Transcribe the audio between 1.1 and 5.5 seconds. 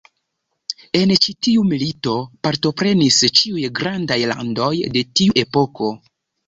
ĉi tiu milito partoprenis ĉiuj grandaj landoj de tiu